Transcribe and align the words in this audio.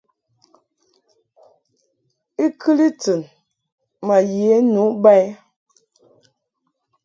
I 2.43 2.45
kɨli 2.61 2.87
tɨn 3.01 3.21
ma 4.07 4.15
ye 4.39 4.55
nu 4.73 4.83
ba 5.03 5.11
i. 5.23 5.23